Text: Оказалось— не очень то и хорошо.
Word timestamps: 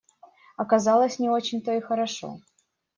Оказалось— 0.57 1.19
не 1.19 1.29
очень 1.29 1.61
то 1.61 1.71
и 1.73 1.79
хорошо. 1.79 2.39